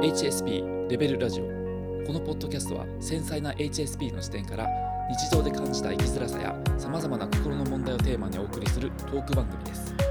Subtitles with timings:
[0.00, 1.44] HSP レベルラジオ。
[2.06, 4.66] このポッドキャストは繊細な HSP の視点から
[5.10, 10.09] 日常で感じた生きづらさやさまざまな心の問題をテーマにお送りするトーク番組です。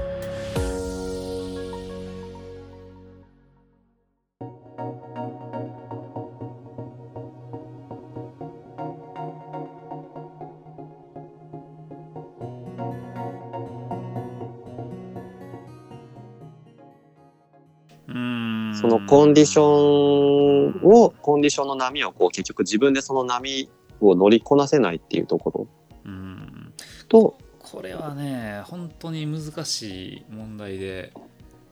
[19.10, 23.68] コンディションを、コンディションの波をこう結局自分でその波
[24.00, 25.66] を乗りこなせないっていうところ。
[26.04, 26.72] うん。
[27.08, 31.12] と、これはね本当に難しい問題で、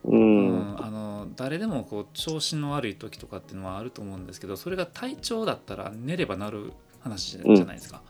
[0.04, 0.76] う、うん。
[0.84, 8.02] あの誰でもこう調子の悪い時とかっていうのはあると思うんですけどそれが体調だったら寝ればなる話じゃないですか、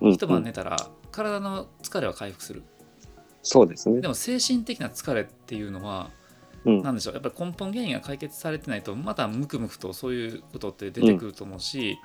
[0.00, 0.12] うん。
[0.12, 0.76] 一晩うん寝たら
[1.12, 2.64] 体の疲れは回復する。
[3.44, 4.00] そうですね。
[4.00, 4.08] で。
[4.08, 6.10] も精神的な疲れっていうのは
[6.64, 6.82] うん。
[6.82, 7.14] 何でしょう。
[7.14, 11.98] やっぱり根本原因が解決されてないとまたムクムクとそういうことって出てくると思うし、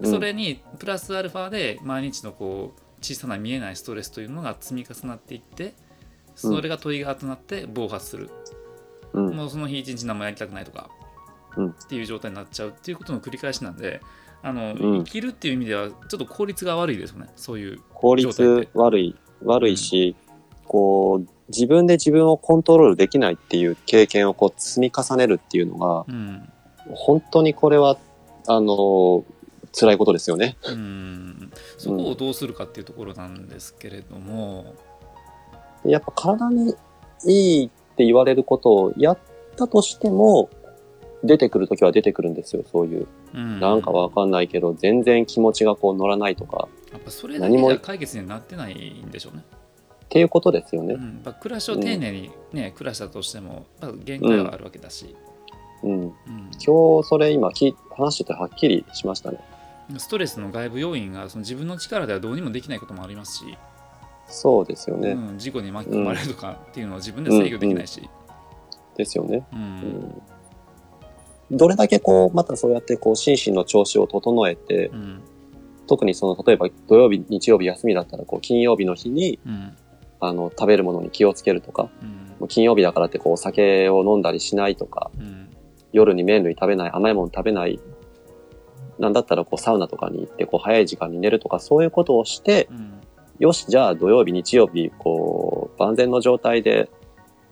[0.00, 0.10] うん。
[0.10, 5.74] それにプラスアルファで毎日のこう小さな見えないストレスというのが積み重なっていって
[6.34, 8.30] それがトリガーとなって暴発する、
[9.12, 9.36] うん。
[9.36, 10.90] もうその日一日何もやりたくないとか、
[11.56, 11.68] うん。
[11.70, 14.00] っていう状態になっちゃうっていうことの繰り返しなんで
[14.42, 15.04] あの、うん。
[15.04, 17.28] 生きるっていう意味ではちょっと効率が悪いですよね。
[17.36, 20.16] そういう効率悪い、悪いし、
[20.64, 26.48] こう、自分で自分をコントロールできないっていう経験をこう積み重ねるっていうのが、うん
[26.88, 27.96] 本当にこれは、
[28.48, 29.24] あの、
[29.72, 30.56] 辛いことですよね。
[30.66, 34.74] うんそこをどうするかっていうところなんですけれども、
[35.84, 36.74] やっぱ体に
[37.24, 39.18] いいって言われることをやっ
[39.56, 40.50] たとしても、
[41.24, 43.06] 出てくるときは出てくるんですよ、そういう。
[43.34, 48.74] うんなんかわかんないけど、全然気持ちがこう乗らないとか、やっぱそれだけじゃ解決にはなってない
[49.06, 49.44] んでしょうね。
[50.12, 50.92] っていうことですよね。
[50.92, 55.16] うん、やっぱ暮らしを丁寧にね、暮らしたとしてもやっぱ限界はあるわけだし、
[55.82, 55.90] うん。
[55.90, 56.10] うん。
[56.62, 59.38] 今日それ今聞い話しててはっきりしましたね。
[59.96, 63.56] ストレスの外部要因がその自分の力ではどうにもできないこともありますし、
[64.26, 65.12] そうですよね。
[65.12, 68.06] うん、事故に巻き込まれるとかっていうのは自分で制御できないし、
[68.98, 69.46] ですよね。
[69.50, 69.60] うん。
[71.50, 71.56] うん。
[71.56, 75.22] どれだけこう、またそうやってこう、心身の調子を整えて、うん。
[75.86, 79.76] 特にその、例えば土曜日、日曜日休みだったら、こう、金曜日の日に、うん
[80.22, 82.08] あの、食べるものに気をつけるとか、うん。
[82.38, 85.50] もう金曜日だからってこう、お酒を飲んだりしないとか、うん。
[85.92, 87.80] 夜に麺類食べない、甘いもの食べない、
[89.00, 93.00] なんだったらこう、サウナとかに行って、こう、早い時間に寝るとか、そういうことをして、うん。
[93.40, 96.88] よし、じゃあ土曜日、日曜日、こう、万全の状態で、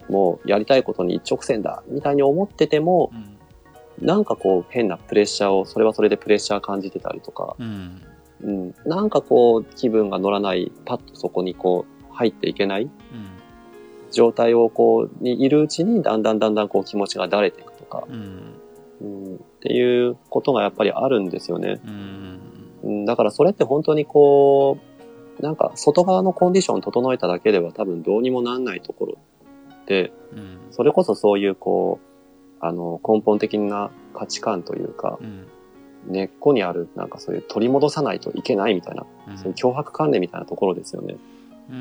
[0.09, 4.07] もうやりたいことに一直線だ、みたいに思ってても、うん。
[4.07, 8.01] なんかこう、変なプレッシャーを、それはそれでプレッシャー感じてたりとか、うん。
[8.43, 11.90] うん、なんかこう、気分が乗らない、パッとそこにこう、
[12.21, 12.91] 入っていけないうん。
[14.13, 18.55] 状態をこう、にいるうちに、だんだんだんだんこう、気持ちがだれていくとか、うん。
[19.01, 21.81] うん、っていうことがやっぱりあるんですよね。
[21.87, 22.41] うん。
[22.83, 24.79] うん、だからそれって本当にこ
[25.39, 29.19] う、なんか外側のコンディションを整えただけでは多分どうにもなんないところ
[29.87, 30.59] で、うん。
[30.71, 32.07] それこそそういうこう、
[32.61, 35.47] あの、根本的な価値観というか、うん。
[36.09, 39.39] 根っこにあるなんかそういう取り戻さないといけないみたいな、うん。
[39.39, 41.17] そういう脅迫観念みたいなところですよね。
[41.71, 41.75] う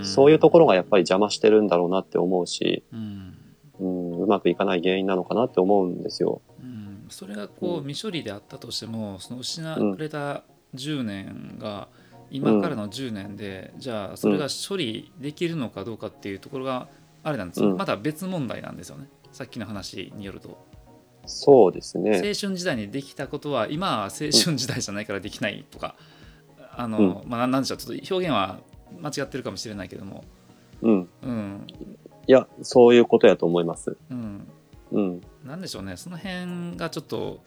[0.00, 0.04] ん。
[0.04, 3.34] そういうところがやっぱり邪魔してるんだろうなって思うし、うん。
[3.78, 6.42] うん、うまくいかない原因なのかなって思うんですよ。
[6.60, 7.06] うん。
[7.08, 7.84] それがこううん。
[7.84, 10.42] 未処理であったとしてもその失われた
[10.74, 11.88] 10年が
[12.30, 16.88] 今からの10年で、じゃあそれが処理できるのかどうかっていうところが
[17.22, 17.76] あれなんですよ、うん。
[17.76, 19.08] また別問題なんですよね。
[19.32, 20.66] さっきの話によると。
[21.26, 22.16] そうですね。
[22.16, 25.94] 青春時代にできたことは今は青春時代じゃないからできないとか、
[26.74, 27.78] あの、まあなんでしょう。
[27.78, 28.60] ちょっと表現は
[29.00, 30.24] 間違ってるかもしれないけども
[30.82, 31.08] うん。
[31.22, 31.66] うん
[32.26, 33.96] いや、そういうことやと思います。
[34.10, 34.46] うん
[34.92, 35.20] うん。
[35.44, 37.40] なんでしょうねその辺がちょっと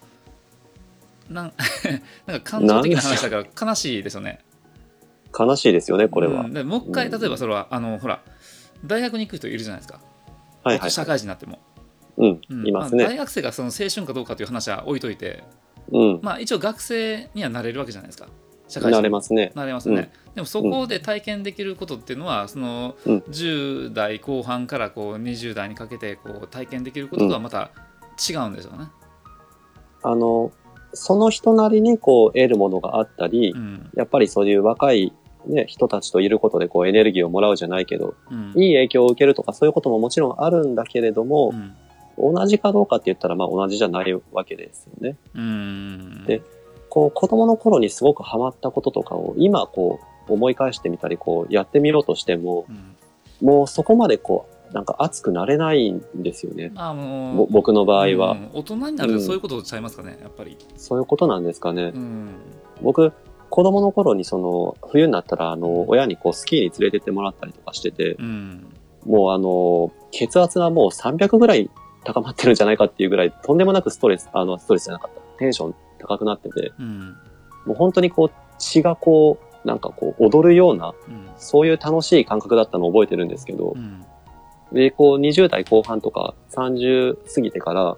[1.29, 1.53] なん
[2.25, 4.39] なんか感情的な話だから悲しいですよね。
[5.37, 6.41] 悲しいですよね、これは。
[6.41, 8.21] うんでもう一回うん例えばそれはあのほら
[8.85, 10.01] 大学に行く人いるじゃないですか、
[10.63, 10.91] はいはい。
[10.91, 11.59] 社会人になっても、
[12.17, 12.55] うんう。
[12.63, 13.17] んいますあ、大ね。
[13.17, 15.43] 学生がその青春かどうかという話は置いといて、
[15.91, 16.19] うん。
[16.21, 18.27] まあ、一応学生にはなれるわけじゃないですか
[18.71, 18.97] 社会人。
[18.97, 19.51] なれますね。
[19.55, 23.17] なれますね、でもそこで体験できることっていうのはそのうん。
[23.29, 27.71] 10代後半からこう20代にかけてこう体験できることとはまた
[28.29, 28.85] 違うんですよね。
[30.03, 30.51] あの、
[30.93, 33.89] その人なりにこう得るものがあったりう、ん。
[33.95, 35.13] やっぱりそういう若い
[35.45, 38.53] ね、人たちといることでこうエネルギーをもらうじゃないけど、うん。
[38.55, 41.75] いい影響を受けるとかそういうことももちろんあるんだけれどもう、ん。
[42.33, 45.17] 同じかどうかって言ったらまあ同じじゃないわけですよね。
[45.33, 46.25] うん。
[46.25, 46.41] で
[46.91, 52.95] こう子供の頃にすごくハマったこととかを今こう思い返してみたりこうやってみようとしても、うん
[53.41, 56.71] もうそこまでこうなんか熱くなれないんですよね。
[56.73, 60.57] まあもうぼ僕の場合は、うん大人になるとそういうことちゃいますかね、やっぱり。
[60.77, 61.91] そういうことなんですかね。
[61.93, 62.29] うん。
[62.81, 63.11] 僕、
[63.49, 68.67] 子供の頃にその、冬になったら、あの、親にこう、スキーに連れてってもらったりとかしてて、うん。
[69.05, 71.69] もうあの、血圧はもう300ぐらい
[72.05, 75.21] 高まってるんじゃないかっていうぐらい、とんでもなくストレス、あの、ストレスじゃなかった。
[75.39, 77.17] テンション高くなってて、うん。
[77.65, 81.29] もう本当にこう、血がこう、なんかこう、踊るような、うん。
[81.37, 84.05] そういう楽しい感覚だったのを覚えてるんですけどう、ん。
[84.71, 87.97] で、こう、20代後半とか30過ぎてから、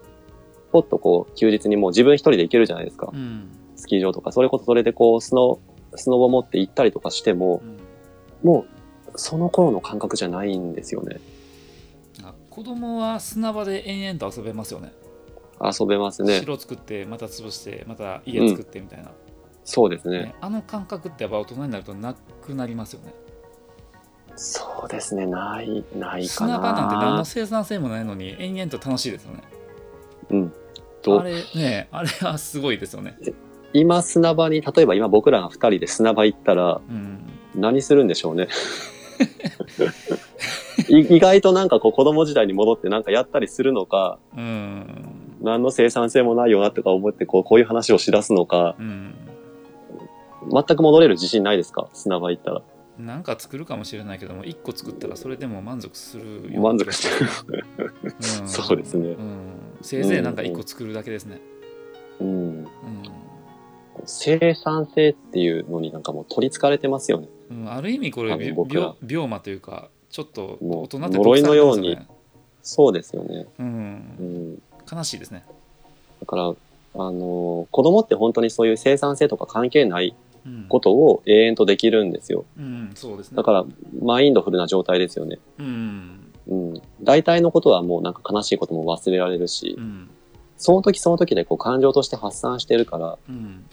[0.72, 3.10] ポッとこう、休日にもう自分一人で行けるじゃないですか。
[3.14, 3.50] うん。
[3.76, 5.60] スキー場とか、それこそそれでこう、スノ、
[5.96, 7.78] スノボ持って行ったりとかしても、うん
[8.44, 8.66] も
[9.14, 11.20] う、その頃の感覚じゃないんですよね。
[12.24, 14.92] あ子供は砂場で延々と遊べますよね。
[15.62, 16.40] 遊べますね。
[16.42, 19.12] 城作って、また潰して、また家作ってみたいな。
[19.64, 20.24] そうですね。
[20.24, 23.14] ねあの感覚ってやっぱ大人になるとなくなりますよね。
[24.36, 25.26] そうですね。
[25.26, 26.58] ない、ないかな。
[26.58, 29.44] 砂場なんて何の生産性もないのに延々と楽しいですよね。
[30.32, 30.54] うん。
[31.02, 33.18] とあれね、あれはすごいですよね。
[33.74, 37.20] 今砂場に、例えば今僕らが二人で砂場行ったら、うん。
[37.56, 38.48] 何するんでしょうね。
[40.90, 45.13] い意外となんかこう子供時代に戻ってなんかやったりするのか、うん。
[45.44, 49.14] 何の生産性もないよなとか思ってこうこういう話をしだすのか、うん。
[50.52, 51.90] 全く戻れる自信ないですか？
[51.94, 52.62] 砂場行ったら。
[52.98, 57.32] なんか作るかもしれないけども、1個作ったらそれでも満足するよ満足してる。
[58.42, 59.52] うんそうですねうん。
[59.82, 61.42] せいぜいなんか1個作るだけですね。
[62.20, 62.28] うん。
[62.28, 62.32] う
[62.62, 62.68] ん。
[64.06, 67.28] 生産性っていうのになんかもう取り憑かれてますよね。
[67.52, 68.54] うん、ある意味これ病
[69.08, 71.98] 病魔というかちょっと大人って呪いのように
[72.62, 73.48] そうですよね。
[73.60, 73.68] う、うん
[74.54, 74.62] ん。
[74.92, 75.44] 悲しいですね、
[76.20, 76.48] だから、あ
[76.98, 80.16] のー子供って本当にそういう生産性とか関係ない
[80.46, 82.44] うん、ことを永遠とできるんですよ。
[82.58, 83.66] うんそうですねだから、
[84.02, 85.40] マインドフルな状態ですよね。
[85.58, 86.82] うんうん。
[87.02, 90.10] 大体のことはもうなんか悲しいことも忘れられるしう、ん
[90.58, 93.64] その時その時でこう感情として発散してるから、うん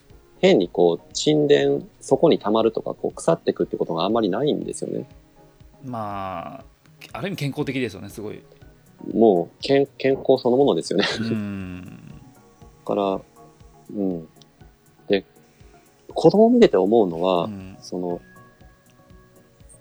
[0.41, 5.07] 変にこう沈殿、そこに溜まるとかこう腐ってくってことがあんまりないんですよね。
[5.85, 6.65] まあ
[7.13, 8.41] ある意味健康的ですよねすごい
[9.15, 11.05] もう健健康そのものですよね。
[12.85, 13.21] から、
[13.95, 14.29] うん。
[15.09, 15.25] で、
[16.15, 18.21] 子供を見てて思うのは、うんその、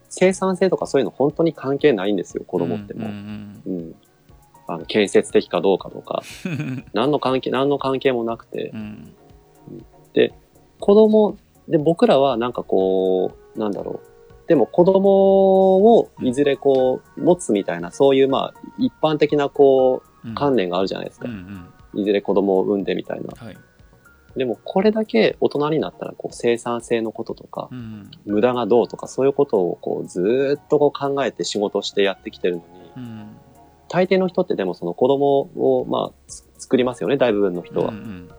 [0.10, 3.10] 生産性とかそういうの本当に関係ないんですよ、子供ってもう。
[3.10, 3.96] んうん。
[4.68, 9.14] あの、建設的かどうかとか、う ん何の関係、何の関係もなくてう、ん
[10.80, 11.38] 子供、
[11.68, 14.09] で、僕らはなんかこう、なんだろう。
[14.50, 20.32] でも子供をいずれこう、持つみたいな、そういうまあ、一般的なこうん。
[20.32, 21.30] う、観念があるじゃないですか。
[21.30, 22.02] うんうん。
[22.02, 23.28] いずれ子供を産んでみたいな。
[23.38, 23.58] はい。
[24.36, 33.38] でもこれだけ大人になったらこう生産性のこととかう、ん無駄がどうとかそういうことをこうずーっとこう考えて仕事してやってきてるのに、うん。
[33.88, 37.90] 大抵の人ってでもその子供をまあつ作りますよね、大部分の人は。
[37.90, 38.30] うん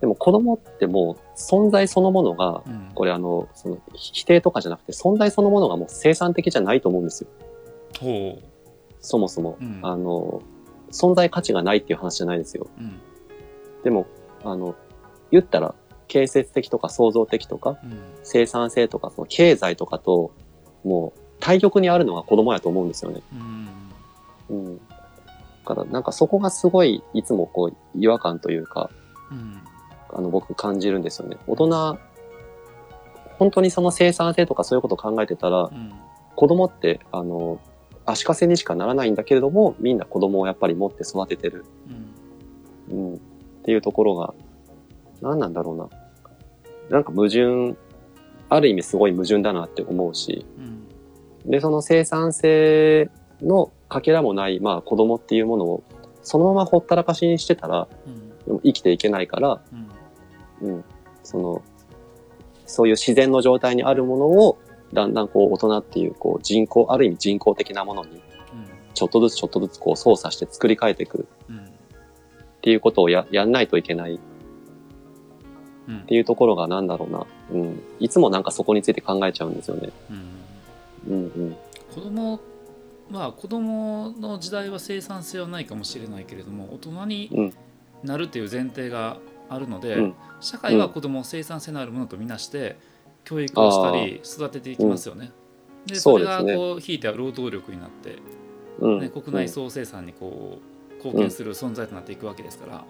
[0.00, 7.28] でも子供ってもう存在そのものが、うんこれあの、その否定とかじゃなくて存在そのものがもう生産的じゃないと思うんですよ。
[7.98, 8.38] ほ
[9.00, 9.58] そもそも。
[9.60, 10.42] うんあの、
[10.90, 12.66] 存在価値がないっていう話じゃないですよ。
[12.78, 13.00] ううん
[13.82, 14.06] でも、
[14.44, 14.74] あの、
[15.30, 15.74] 言ったら、
[16.08, 20.32] 建設的とか創造的とか、うん生産性とか、その経済とかと、
[20.84, 23.22] もう、対極にあるのが子供やと思うんですよね。
[23.32, 23.68] うん
[24.50, 24.78] うん。
[24.78, 24.82] だ
[25.64, 28.90] から、なんかそこがすごい、いつもこう、違和感というか、
[29.30, 29.62] うん
[30.14, 31.36] あの、僕感じるんですよね。
[31.46, 31.98] 大人、
[33.38, 35.92] 本当にその生産性とかそういうことを考えてたら、うん
[36.36, 37.60] 子供って、あの、
[38.06, 41.66] 足かせにしかならないんだけれども、みんな子供をやっぱり持って育ててる。
[42.90, 43.14] うんうん。
[43.16, 43.18] っ
[43.62, 44.32] ていうところが、
[45.20, 45.88] 何なんだろうな。
[46.88, 47.76] なんか矛盾、
[48.48, 53.10] ある意味すごい矛盾だなって思うし、うんで、その生産性
[53.42, 55.84] のかけらもない、まあ子供っていうものを、
[56.22, 59.89] そのままほったらかしにしてたら、うん生きていけないから、うん
[60.62, 60.84] うん。
[61.22, 61.62] その、
[62.66, 64.58] そういう自然の状態にあるものを、
[64.92, 68.20] だんだんこう大人っていう、こう人工、ある意味人工的なものに、
[68.94, 71.60] ちょっとずつちょっとずつこう操作して作り変えていくうんっ
[72.60, 74.18] ていうことをや、やんないといけないっ
[75.88, 77.26] うんていうところがなんだろうな。
[77.52, 77.82] うん。
[77.98, 79.90] いつもなんかそこについて考えちゃうんですよね。
[80.10, 81.56] うんうんうん。
[81.94, 82.40] 子供
[83.10, 87.54] まあ子供の時代は生産性はないかもしれないけれども大人にうん
[88.04, 89.18] なるという前提が
[89.50, 92.78] あるので、うん社会は子供を生産性のあるものとみなして
[93.24, 95.32] 教育をしたり育てていきますよね。
[95.84, 98.16] でそれがこう引いては労働力になって、
[98.78, 99.00] うん。
[99.00, 100.58] ね、国内総生産にこ
[100.92, 102.84] う貢献する存在となっていくわけですから。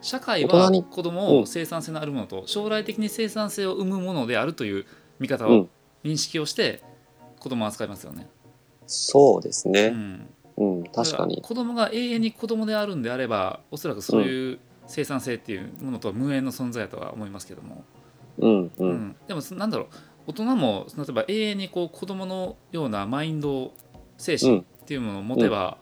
[0.00, 4.86] 社会は子供うんを生産性のあるものと将来的に生産性を生むものであるという
[5.18, 5.68] 見方をうん。
[6.04, 6.82] 認識をして
[7.40, 8.28] 子供を扱いますよね。
[8.86, 9.88] そうですね。
[9.88, 11.42] うんうん、確かに。
[11.42, 17.84] 子供が永遠に子供であるんであればおそらくそういう生産性っていうものとは無縁の存在だとは思いますけども、
[18.38, 18.72] うん、う。
[18.78, 18.90] うん。
[18.90, 19.86] んでもなんだろう
[20.28, 23.72] 大人も例えば永遠にこう子供のようなマインド
[24.16, 25.78] 精神っていうものを持てば、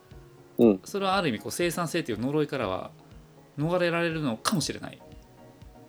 [0.58, 0.80] うん。
[0.84, 2.90] それはある意味こう生産性っていう呪いからは
[3.56, 5.00] 逃れられるのかもしれない。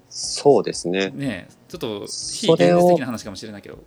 [0.09, 1.09] そうですね。
[1.09, 1.53] ねえ。
[1.67, 3.83] ちょっと非現実的な話かもしれないけど、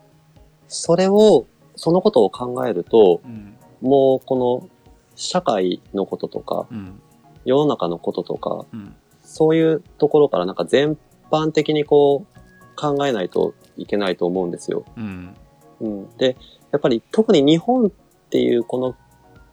[0.69, 1.47] それを、
[1.77, 3.57] そのことを考えると、うん。
[3.81, 4.69] もうこの
[5.17, 7.01] 社会のこととか、うん。
[7.45, 8.95] 世の中のこととか、うん
[9.31, 10.99] そういうところからなんか全
[11.31, 14.85] 般的にこう考えないといけないと思うんですよ。
[14.97, 15.37] うん
[15.81, 16.17] うん。
[16.17, 16.37] で、
[16.73, 17.91] やっぱり特に日本っ
[18.29, 18.97] ていうこの、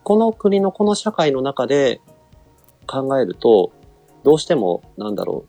[0.04, 2.02] この国のこの社会の中で
[2.88, 3.72] 考えると、
[4.24, 5.46] どうしてもなんだろ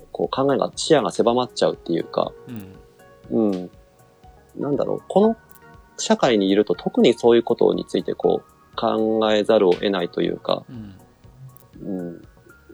[0.00, 2.32] う、こう考えが、視野が狭まっちゃうっていうか、
[3.30, 3.70] うんうん。
[4.56, 5.36] なんだろう、この
[5.98, 10.94] 社会にいると特にそういうことについてこう考えざるを得ないというか、うん
[11.82, 12.22] うん、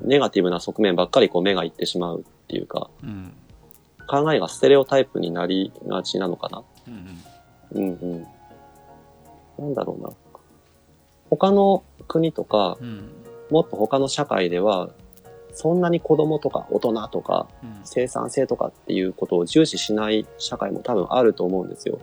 [0.00, 3.32] ネガティブな側面ばっかりこう目がいってしまうっていうか、うん
[4.06, 6.62] 考えがステレオタイプになりがちなのかな。
[6.86, 7.18] うん
[7.72, 8.26] うんうん。
[9.58, 10.10] なんだろうな。
[11.30, 13.10] 他の国とか、うん
[13.50, 14.90] もっと他の社会では、
[15.52, 21.98] そんなに子供とか大人とかうん生産性とかっていうことを重視しない社会も多分あると思うんですよ。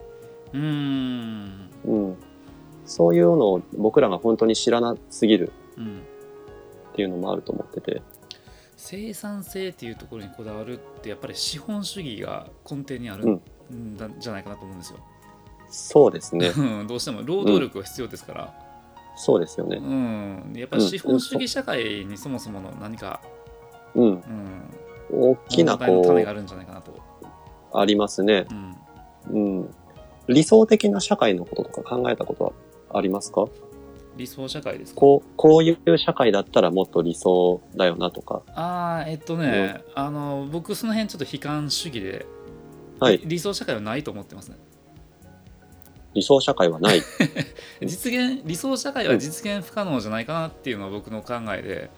[0.54, 2.16] うんうん。
[2.86, 6.02] そういうのを僕らが本当に知らなすぎるうん
[6.92, 8.02] っていうのもあると思ってて。
[8.76, 13.40] 生産性っていうところにこだわるってやっぱり資本主義が根底にある
[13.72, 15.00] んだじゃないかなと思うんですよ。
[15.70, 16.52] そうですね。
[16.58, 18.54] うんどうしても労働力が必要ですから、
[19.16, 19.78] そうですようね。
[19.80, 23.22] んやっぱり資本主義社会にそもそもの何か、
[23.94, 24.04] うん。
[24.04, 27.00] うん、大きなこう種があ、るんじゃないかなと。
[27.74, 28.48] ありますね。
[28.50, 28.76] うん
[29.30, 29.76] うん。
[30.28, 32.54] 理想的な社会のこととか考えたことは
[32.94, 33.46] ありますか？
[34.18, 35.00] 理想社会ですか？
[35.00, 38.44] こう、こういう社会だったらもっと理想だよなとか。
[38.54, 42.26] ああえっとね、あの僕その辺ちょっと悲観主義で、
[43.00, 43.22] はい。
[43.26, 44.58] 理想社会はないと思ってますね。
[46.14, 47.02] 理想社会はない。
[47.82, 51.90] 実現理想社会は実現不可能じゃないかなっていうのは僕の考えで、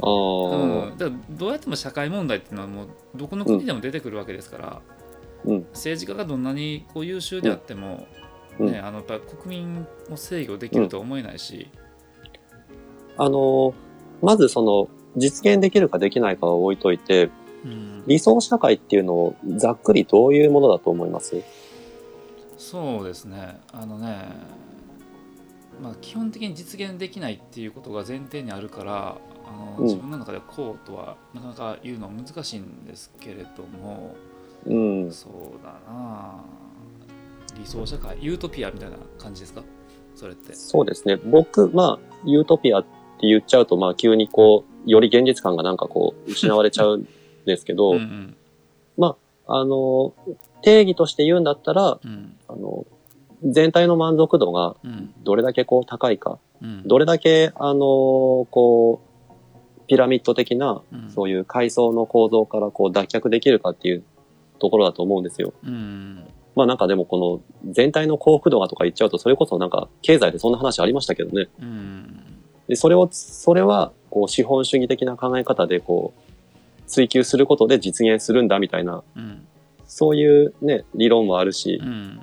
[0.00, 4.80] ああ、うん、だからどうやっても社会問題っていうのはもうどこの国でも出てくるわけですから、
[5.44, 5.66] うん。
[5.72, 8.27] 政治家がどんなにこう優秀であっても、うん
[8.58, 11.70] ね、あのやっぱ国民を制御できるとは思えないし、
[13.16, 13.74] あの、
[14.22, 17.30] まずその、実現できるかできないかは置いといて、
[17.64, 18.04] うん。
[18.06, 21.42] 理想社会っていうのをざっくりどういうものだと思います？
[22.56, 23.58] そうですね。
[23.72, 24.28] あのね
[25.82, 29.84] まあ基本的に実現できないっていうことが前提にあるからあの、うん。
[29.84, 34.14] 自分の中でこうとはなかなか言うのは難しいんですけれども。
[34.66, 35.12] うん。
[35.12, 35.32] そう
[35.64, 36.40] だな
[37.58, 39.62] 理想社会ユートピアみたいな感じですか？
[40.14, 40.54] それって。
[40.54, 41.16] そうですね。
[41.16, 42.88] 僕、まあ、ユートピアって
[43.26, 47.08] 言っちゃうと、まあ、急にこう、より現実感がなんかこう、失われちゃうん
[47.44, 48.34] ですけど、 うんうん。
[49.50, 50.12] あの、
[50.60, 52.36] 定義として言うんだったら、うん。
[52.48, 52.84] あの、
[53.44, 55.14] 全体の満足度がうん。
[55.24, 56.82] どれだけこう高いか、うん。
[56.86, 59.00] どれだけ、あの、こ
[59.30, 61.10] う、ピラミッド的な、うん。
[61.10, 64.02] そういう階層の構造からこう脱却できるかっていう
[64.58, 65.54] ところだと思うんですよ。
[65.64, 66.24] うん
[66.58, 71.48] まあなんかでもこの全体の幸福度がとか言っちゃうと、それこそなんか経済でそんな話ありましたけどね。
[71.62, 72.24] うん。
[72.66, 79.46] で、それを、それは、こう資本主義的な考え方でこう、追求することで実現するんだみたいな、うん。
[79.86, 82.20] そういうね、理論もあるしう、ん。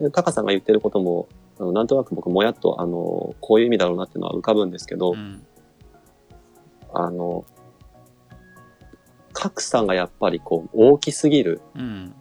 [0.00, 5.44] でタカさんが言ってることも、あのなんとなく僕もやっと、あの、こういう意味だろうなっていうのは浮かぶんですけど、うん。
[6.94, 7.44] あの、
[9.34, 11.60] 格差がやっぱりこう大きすぎる。
[11.76, 12.14] うん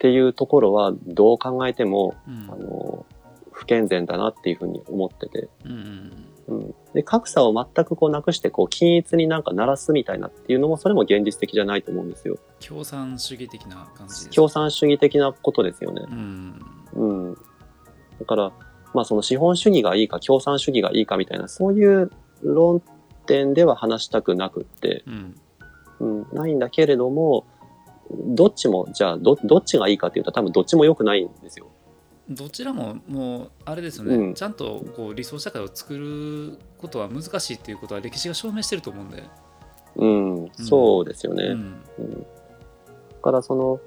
[0.00, 3.04] っていうところはどう考えても、うんあの、
[3.52, 6.74] 不健全だなっていうふうに思ってて、うんうん。
[6.94, 12.38] で、格差を全くこうなくして、こう均一になんか鳴らすみたいなっていうのも、それも現実的じゃないと思うんですよ。
[12.66, 16.02] 共産主義的な感じです共産主義的なことですよね。
[16.10, 16.64] うん
[16.94, 17.34] うん。
[17.34, 18.52] だから、
[18.94, 22.10] まあその資本主義がいいか共産主義がいいかみたいな、そういう
[22.42, 22.82] 論
[23.26, 25.34] 点では話したくなくって、うん
[26.00, 27.44] うん、ないんだけれども、
[28.10, 31.68] どっちも、じゃあ、ど、どっちがいいかっていうと多分どっちも良くないんですよ。
[32.28, 34.34] どちらももうあれですよね、うん。
[34.34, 39.24] ちゃんとこう理想社会を作ることは難しいっていうことは歴史が証明してると思うんで、
[39.96, 41.44] うん、そうですよね。
[41.44, 41.82] うん。
[41.98, 42.20] うん。
[42.20, 42.26] だ
[43.20, 43.80] からその、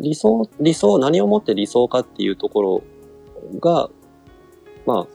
[0.00, 2.82] 理想、理想、何をもって理想かっていうところ
[3.60, 3.90] が、
[4.84, 5.06] まあ、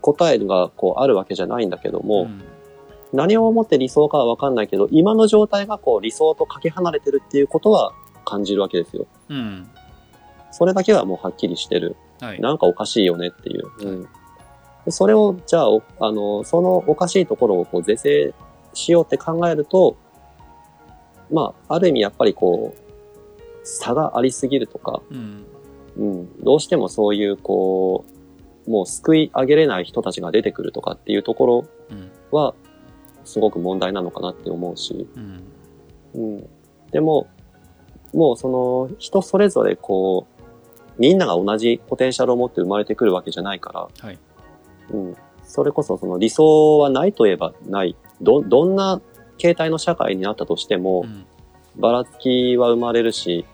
[0.00, 2.42] 答えがこうあるわけじゃないんだけども、ん
[3.12, 7.92] 何をもって理想かはわかんないけど、今の状態がこう理想とかけ離れてるっていうことは
[8.24, 9.06] 感じるわけですよ。
[9.28, 9.68] うん。
[10.50, 11.96] それだけはもうはっきりしてる。
[12.20, 12.40] はい。
[12.40, 13.70] なんかおかしいよねっていう。
[13.80, 14.02] うん、
[14.84, 18.34] でそれを、じゃあ、おあの、そのおかしいところをこう是正
[18.74, 19.96] しようって考えると、
[21.30, 22.78] まあ、ある意味やっぱりこう、
[23.62, 25.46] 差がありすぎるとか、うん。
[25.96, 28.04] うん、どうしてもそういうこ
[28.66, 32.10] う、もう救い上げれない人たちが出てくるとかっていうところうん。
[32.30, 32.54] は、
[33.28, 35.42] すごく問題なのかなって思うし、うん
[36.14, 36.50] うん。
[36.90, 37.28] でも、
[38.12, 40.42] もうその人それぞれこう、
[40.98, 44.18] みんなが同じポテンシャルを持って生まれてくるわけじゃないから、はい
[44.90, 45.16] うん。
[45.44, 47.96] それこそその理想はないといえばない。
[48.20, 49.00] ど、どんな
[49.36, 51.24] 形態の社会になったとしてもう、ん
[51.76, 53.44] ばらつきは生まれるし、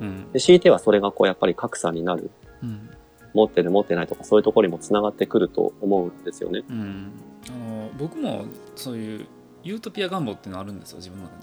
[0.00, 2.30] うんで、強いてはそれがこうやっぱり格差になる。
[2.62, 2.90] うん
[3.34, 6.62] 持ってる持ってないとかそういうところにもつながってくると思うんですよね。
[6.68, 7.12] うん。
[7.48, 8.44] あの僕も
[8.76, 9.26] そういう
[9.62, 11.42] ユートピア願望っていうのあるんですよ自分の中に、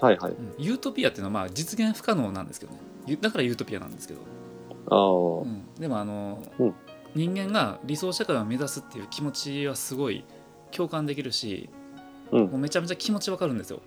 [0.00, 0.32] はいはい。
[0.32, 0.64] うん。
[0.64, 2.72] ユートピアっていうのはまあ実現不可能なんですけど。
[2.72, 4.20] ねゆだからユートピアなんですけど、
[4.90, 5.64] ああ、うん。
[5.78, 6.74] でもあの、うん。
[7.14, 10.24] 人間が理想社会を目指すっていう気持ちはすごい
[10.70, 11.70] 共感できるし、
[12.32, 12.44] うん。
[12.46, 13.80] もうめちゃめちゃ気持ちわかるんですよ。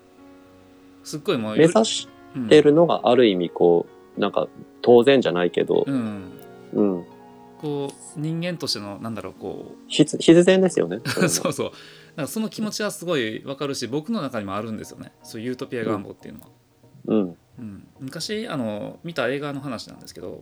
[1.04, 3.86] すっごいもう目指しうんてるのがある意味こ
[4.18, 4.48] う、なんか
[4.82, 6.32] 当然じゃないけど、うん。
[6.74, 7.06] うん。
[7.62, 10.98] こう人間としてのなんだろうこ必必然ですよね。
[10.98, 11.68] う そうそう。
[11.68, 11.78] だか
[12.24, 15.12] らその気持ちはすごいわかるし僕の中にもあるんですよね。
[15.24, 16.48] そういうユートピア願望っていうのは、
[17.08, 17.38] うん。
[17.60, 20.42] うん、昔あの見た映画の話なんですけど、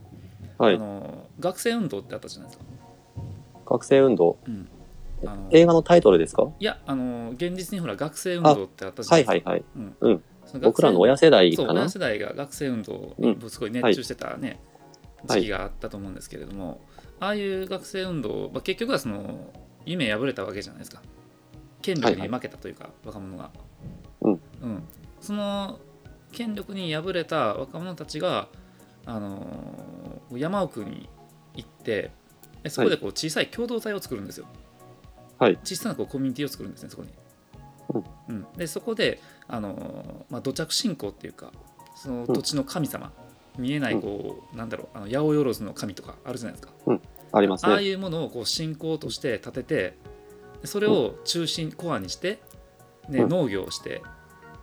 [0.58, 0.78] あはい。
[0.78, 2.64] の学生運動ってあったじゃないですか、
[3.66, 4.38] 学生運動？
[4.46, 4.68] うん、
[5.26, 6.48] あの映画のタイトルですか？
[6.60, 9.32] いやあの現実にほら学生運動ってあったじゃなですか。
[9.32, 9.64] はいいはいはい。
[9.74, 9.96] うん。
[10.00, 10.22] うん。
[10.62, 14.60] 僕らの親世代そうかな親世代が学生運動にすごい熱中してたね、
[15.26, 15.40] はい。
[15.40, 16.80] 時期があったと思うんですけれども、
[17.20, 19.52] ああいう学生運動、まあ、結局はその
[19.84, 21.02] 夢破れたわけじゃないですか。
[21.82, 23.50] 権力に負けたというか、若者が、
[24.20, 24.82] うん。
[25.20, 25.78] その
[26.32, 28.48] 権力に敗れた若者たちが、
[29.06, 31.08] あのー山奥に
[31.54, 32.10] 行って
[32.62, 34.46] でそこでこう小さい共同体を作るんですよ、
[35.38, 35.58] はい。
[35.64, 37.08] 小さなこうコミュニティを作るんですねそこに、
[38.28, 38.36] うん。
[38.36, 41.50] うん、でそこで、あのーまあ、土着信仰っていうか
[41.96, 43.10] その土地の神様、
[43.58, 46.72] 見えないこう、なんだろうあの八百万の神とかあるじゃないですか。
[47.32, 47.72] ありますね。
[47.72, 49.98] ああいうものをこう信仰として立てて
[50.62, 52.40] でそれを中心コアにして、
[53.08, 53.28] ねうん。
[53.28, 54.02] 農業をして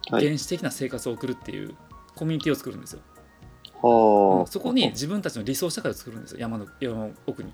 [0.10, 0.26] はい。
[0.26, 1.76] 原始的な生活を送るっていう
[2.16, 3.02] コミュニティを作るんですよ、
[3.82, 6.40] はそこに自分たちの理想社会を作るんですよ。
[6.40, 7.52] 山の山の奥に、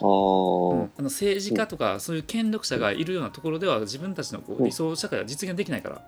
[0.00, 0.82] ああ、うん。
[0.96, 4.64] あの政治家とかそういう権力者がいるようなところでは自分たちのこううん。
[4.64, 6.02] 理想社会は実現できないから、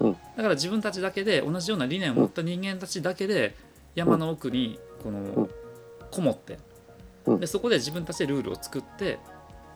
[0.00, 0.12] うん。
[0.12, 3.56] だから自分たちだけで同じような理念を持った人間たちだけで
[3.94, 5.50] 山の奥にこのん。
[6.10, 6.58] こもって
[7.26, 7.40] うん。
[7.40, 9.18] でそこで自分たちでルールを作って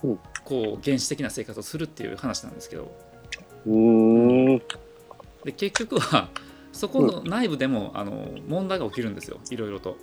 [0.02, 0.18] うん。
[0.44, 2.90] こう原始的な生活をするっていう話なんですけど。
[5.44, 6.28] で結局は
[6.72, 9.38] そこの内部でもあの問題が起きるんですよ。
[9.50, 9.96] いろいろと。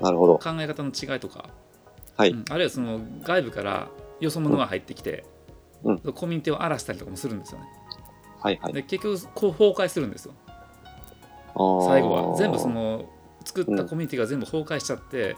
[0.00, 0.38] なるほど。
[0.38, 1.50] 考え方の違いとか、
[2.16, 2.30] はい。
[2.30, 2.44] うん。
[2.50, 3.88] あるいはその外部から
[4.20, 5.24] よそ者が入ってきて、
[5.84, 5.98] うん。
[5.98, 7.66] コミュニティを荒らしたりとかもするんですよね。
[8.40, 8.72] はいはい。
[8.72, 10.34] で結局こう崩壊するんですよ
[11.54, 13.04] 最後は全部そ、の
[13.44, 15.36] 作ったコミュニティが全部崩壊しちゃって、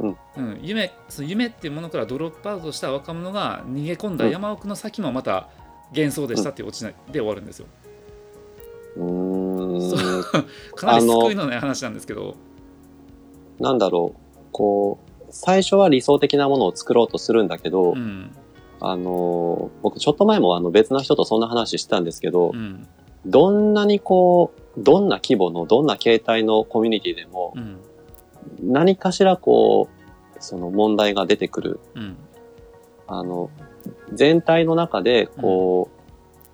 [0.00, 0.16] うん。
[0.36, 0.58] うん。
[0.62, 5.48] 夢その夢っていうものからドロップアウトした若者が逃げ込んだ山奥の先もまた
[5.94, 7.66] 幻想でしたっていうオチで終わるんですよ。
[8.96, 10.74] うーん。
[10.74, 12.36] かなり救いのない話なんですけど。
[13.60, 14.40] なんだろう。
[14.52, 18.32] こう、最初は理想的なものを作ろうとするんだけど、うん。
[18.80, 22.88] あのー、僕ちょっと前もあの別な人とそんな話したんですけど、うん
[23.26, 27.78] どんなにこう、どんな規模の、どんな形態のコミュニティでもう、ん。
[28.60, 31.80] 何かしらこう、その問題が出てくる。
[31.94, 32.16] うん。
[33.06, 33.50] あの、
[34.12, 36.02] 全体の中で、こう、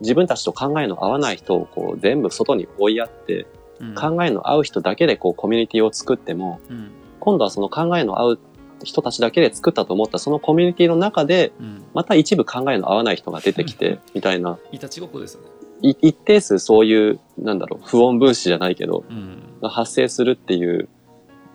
[0.00, 3.46] 自分たちと考えの合わない人をこう全部外に追いやって、
[3.80, 3.94] うん。
[3.94, 6.90] 考えの合う人だけでこうコミュニティを作っても、うん。
[7.20, 8.38] 今度はその考えの合う
[8.84, 11.84] 人たちだけで作ったと思ったそのコミュニティの中で、うん。
[11.94, 15.48] また一部考えの合わない人が出てきて、みたいな、いたちごっこですよね。
[15.57, 19.38] い一定数そういう、なんだろう、不穏分子じゃないけど、うん。
[19.62, 20.88] が発生するっていう、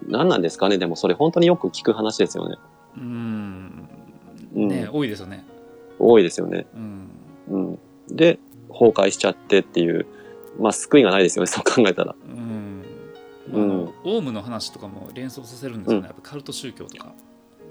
[0.07, 0.77] 何なんですかね？
[0.77, 2.57] でもそれ本当によく聞く話ですよね。
[2.97, 3.89] うん。
[4.55, 4.67] うん。
[4.67, 5.45] ね多いですよね。
[5.99, 6.65] 多いですよね。
[6.75, 7.09] うん。
[7.49, 7.79] うん。
[8.09, 10.05] で、崩壊しちゃってっていう、
[10.59, 12.15] まあ救いがないですよね、そう考えたら。
[12.27, 12.83] うん。
[13.53, 13.67] あうん。
[13.85, 17.13] のオウムの話とかも連想させるんですよね、やっぱカルト宗教とか。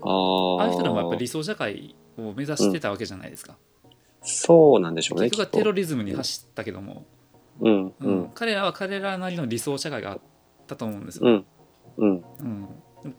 [0.03, 0.63] ああ。
[0.63, 3.57] ああいう人らもやっぱり理想社会を目指してたわけじゃないですか、
[4.23, 5.25] そうなんでしょうね。
[5.27, 7.05] 結局はテロリズムに走ったけども、
[7.61, 10.21] うん、ううんん、彼らは彼らなりの理想社会があっ
[10.67, 11.45] たと思うんですよ、うん、
[11.99, 12.25] うん。
[12.41, 12.69] うん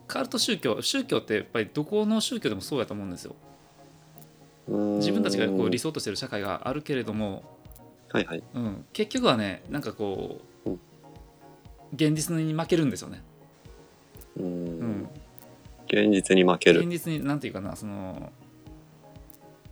[0.08, 3.34] カルト宗教宗教ってやっぱりどこの宗教でもそうやと思うんですよ
[4.66, 5.90] 自分たちがこう理想。
[5.90, 7.42] 想としてる社会があるけれども、
[8.08, 8.42] はいはい。
[8.54, 10.80] うん、結局はねなんかこう、うん
[11.94, 13.22] 現実に負けるんですよね、
[14.36, 15.08] ううんん。
[15.86, 16.80] 現実に負ける。
[16.80, 18.32] 現実になんていうかなその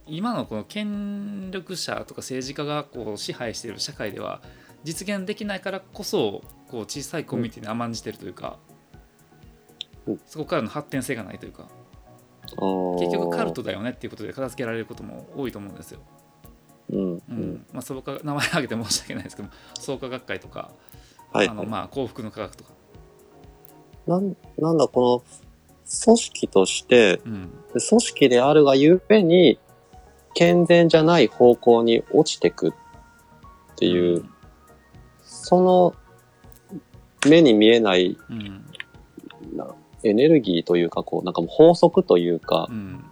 [0.07, 4.43] 今のこの権力者とか政治家がこう支配している社会では
[4.85, 8.59] 実現できないからこそこう小さいコミュニティに甘んじてるというか、
[10.07, 11.69] うんそこからの発展性がないというか
[12.43, 16.01] 結結局カルトだよねっていうことで片付けられることも多いと思うんですよ。
[16.91, 17.15] うん。
[17.15, 17.67] ううんん。
[17.73, 20.73] まあ、創価名前挙げて申し訳ないですけど も創価学会とか、
[21.33, 21.49] はい。
[21.49, 22.73] あのまあ幸福の科学とか、
[24.07, 25.43] なん、なんだ、この、
[26.05, 27.51] 組織として、うん
[27.88, 29.59] 組織であるがゆえに、
[30.35, 32.73] 健全じゃない方向に落ちてくっ
[33.77, 34.25] ていう、
[35.23, 35.95] その、
[37.29, 38.16] 目に見えない
[40.03, 43.05] エネルギーというか、こう、なんかもう法則というかう、ん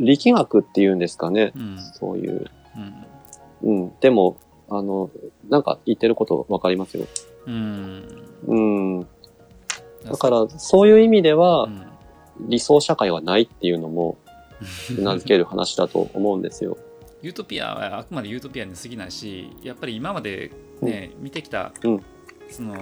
[0.00, 1.52] 力学っていうんですかね。
[1.54, 2.50] うんそういう。
[3.62, 3.92] うんうん。
[4.00, 4.36] でも、
[4.68, 5.10] あの、
[5.48, 7.06] なんか言ってることわかりますよ。
[7.46, 8.04] うん
[8.46, 9.00] うん。
[10.04, 11.86] だから、そういう意味ではう、ん
[12.48, 14.16] 理想社会はないっていうのも、
[14.98, 16.42] 名付ける話だと思うん。
[16.42, 16.76] ですよ。
[17.22, 22.04] ユートピアはあくまでユートピアに過ぎないしやっぱり今までね、見てきた、うん。
[22.50, 22.74] その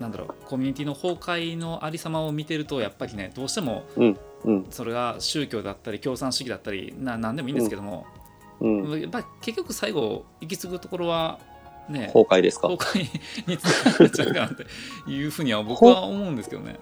[0.00, 0.10] なん。
[0.12, 4.04] だろうコミュニティの崩壊のありさまを見てるとやっぱりねどうしてもう
[4.50, 4.66] ん。
[4.70, 7.56] それが宗教だったり共産主義だったりな何でもいいん。
[7.56, 8.06] ですけども、
[8.60, 9.00] うん。
[9.00, 11.38] やっぱり結局最後行き継ぐところは
[11.88, 16.36] ね崩壊ですか崩壊につながっちゃうかなっていうふうには僕は思うん。
[16.36, 16.78] ですけどね。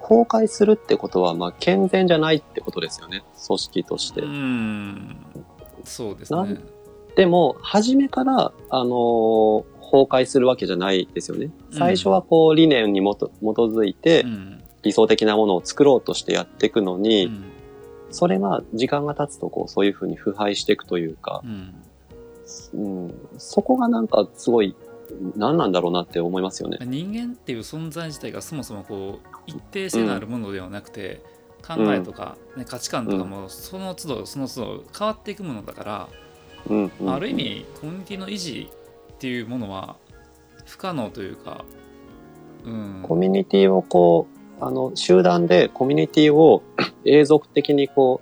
[0.00, 3.24] 崩壊するってことは、まあ、健全じゃないってことですよね。
[3.46, 4.26] 組織としてう。
[4.26, 5.16] ん
[5.84, 6.58] そうですね。
[7.16, 11.50] でも、初めから、あのー崩壊するわけじゃないですよね。
[11.72, 17.44] 最初はこう、理念にもと基づいてう、ん理想的なものを作ろうとしてやっていくのうに、ん
[18.10, 21.74] それが時間が経つと、こう、そういうふうに腐敗していくというか、うん
[22.74, 24.74] うん、そこがなんかすごい、
[25.36, 26.78] 何なんだろうなって思いますよね。
[26.82, 31.22] 人間っていう存在自体がそもそもこう一定性のあるものではなくて、
[31.66, 36.08] 考えとか、ね、価値観とかもその都度その都度変わっていくものだから、
[36.68, 38.70] うん、うんある意、味コミュニティの維持
[39.12, 39.96] っていうものは
[40.64, 41.64] 不可能というか、
[42.64, 44.26] うん、コミュニティをこ
[44.60, 46.62] う、あの、集団でコミュニティを
[47.04, 48.20] 永続的にこ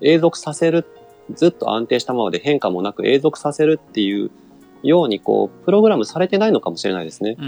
[0.00, 0.86] う、永続させる、
[1.34, 4.30] ずっと安定したままで変化もなく永続させるっていう
[4.84, 7.36] ようにこう、プログラムされてないのかもしれないですね。
[7.38, 7.46] うん、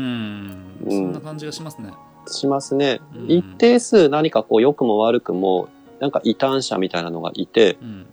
[0.85, 1.93] うんそんな感じがしますね。
[2.27, 3.01] しますね。
[3.15, 5.69] うん一定数何かこう、良くも悪くも、
[6.01, 8.07] なんか異端者みたいなのがいて、うん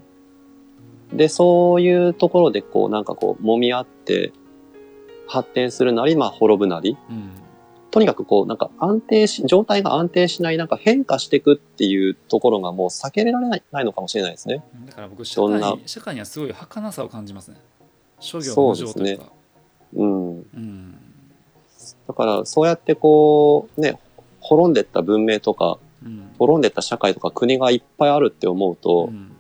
[1.14, 4.34] で、そういうところでこう、なんかこう、揉み合って、
[5.28, 7.32] 発展するなり、まあ、滅ぶなり、うん
[7.94, 14.64] とにかくこう、なんか安定し、状態が安定しない、なんか変化していくっていうところがもう避けられないないのかもしれないですね。
[14.88, 17.58] だから僕社会社会にはすごい儚さを感じますね。
[18.24, 19.26] 諸行無常というか。
[19.96, 20.38] うん。
[20.40, 21.00] うん
[22.08, 23.98] だから、そうやってこう、ね、
[24.40, 29.32] 滅んでった文明とか、うん滅んでった社会とか国がいっぱいあるって思うと、うん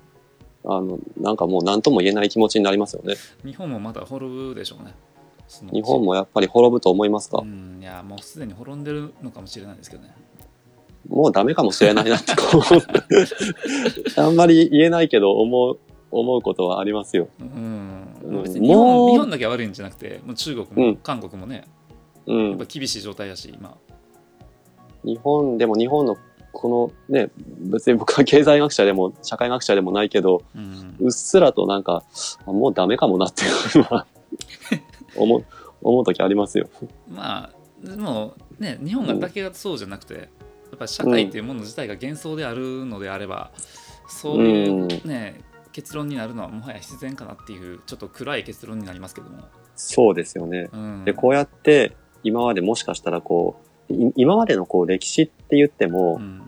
[0.65, 3.15] あの、なんかもう何とも言えない気持ちになりますよね。
[3.43, 4.93] 日本もまだ滅ぶでしょうね。
[5.72, 10.15] 日本もやっぱり滅ぶと思いますか、うん、いやもうすでに滅んでるのかもしれないですけどね。
[11.08, 12.62] もうダメかもしれないなってこう、
[14.22, 15.80] あんまり言えないけど思う、
[16.19, 17.28] 思うことはありますよ。
[17.39, 21.65] うん日本日本だけ悪いんじゃなくてもう中国も、うん韓国もね
[22.26, 22.65] うんやっぱ。
[22.65, 23.78] 厳しい状態やし今。
[25.04, 26.17] 日本でも日本の
[26.54, 32.04] このね、別に僕は経済学者でも社会学者でもないけど、うんうっすらとなんか、
[32.45, 34.06] あもうダメかもなっていうのは
[35.17, 35.45] 思う、
[35.82, 36.69] 思う時ありますよ。
[37.10, 37.49] まあ
[37.84, 40.19] でもね日本がだけがそうじゃなくて、や
[40.76, 43.52] っぱり社会っていうもの自体が幻想であるのであれば、
[44.08, 45.41] そういうね、
[45.74, 49.44] 結論になるのはもはや必然かなっていうちょっと暗い結論になりますけども。
[49.76, 50.70] そうですよね。
[50.72, 53.60] うん、で、こうやって今までもしかしたらこ
[53.90, 56.42] う、い今までのこう歴史って言ってもう、ん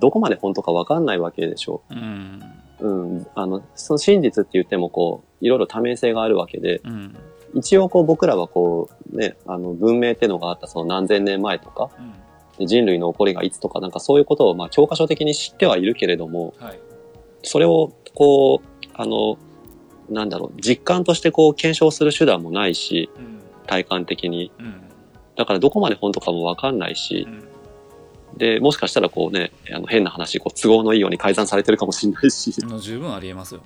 [0.00, 2.42] どこまで本当かわかんないわけでしょうん
[2.80, 2.88] う。
[2.88, 3.26] うん。
[3.34, 7.16] あの、その真実って言ってもこう、いろいろ多面性があるわけで、うん
[7.54, 12.12] 一応こう僕らはこう、ね、あの文明っていうのがあったその何千年前とか、うん
[12.58, 16.80] で人類の起こりがいつとかなんかそういうことをまあ教科書的に知ってはいるけれども、はい
[17.44, 19.38] それをこう、あの、
[20.10, 23.38] なんだろう、実感としてこう検証する手段もないし、うん。
[23.68, 24.50] 体感的に。
[24.58, 24.82] うん。
[25.36, 27.28] だからどこまで本当かもわかんないし。
[27.28, 28.36] う、ん。
[28.36, 32.52] で、もしかしたらこうね、あの変な話、こう都合のいいように改ざんされてるかもしれないし、
[32.82, 33.60] 十分ありえますよ。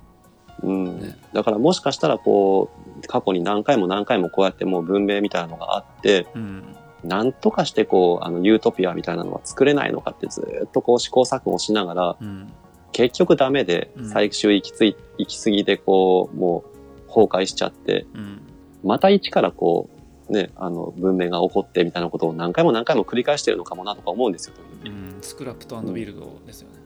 [0.62, 1.01] うん。
[1.01, 1.17] ね。
[1.33, 2.69] だからもしかしたらこ
[3.03, 6.77] う、過去に何回も何回もこうやってもう文明みたいなのがあって、うん。
[7.05, 12.53] なんとかしてこう、あの、ユートピアみたいなのは作れないのかってずーっとこう試行錯誤しながら、うん
[12.92, 16.64] 結局ダメでうん、最終行きつい、行き過ぎでこう、も
[17.07, 18.42] う崩壊しちゃって、うん
[18.85, 19.88] また一からこ
[20.28, 24.55] う、ね、あの、文明が起こってみたいなことを何回も何回も繰り返してるのかもなとか思うんですよ。
[24.85, 26.78] うんスクラップとビルドですよね。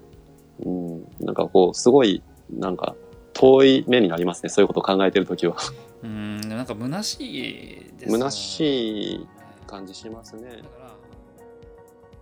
[0.67, 1.25] うん。
[1.25, 2.95] なんかこう、すごい、なんか、
[3.33, 4.49] 遠い目になりますね。
[4.49, 5.57] そういうことを考えてるときは。
[6.03, 9.27] うんなんか虚しいです虚しい
[9.67, 10.63] 感じしますね。